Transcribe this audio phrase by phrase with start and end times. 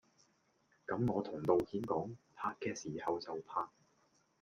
[0.87, 3.67] 咁我同導演講，拍嘅時候就拍！